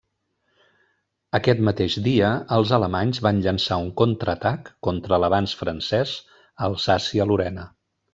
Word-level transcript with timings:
Aquest 1.39 1.59
mateix 1.67 1.97
dia, 2.07 2.31
els 2.57 2.71
alemanys 2.77 3.19
van 3.27 3.41
llançar 3.47 3.77
un 3.83 3.91
contraatac 4.01 4.71
contra 4.89 5.21
l'avanç 5.25 5.53
francès 5.61 6.15
a 6.39 6.39
Alsàcia-Lorena. 6.71 7.69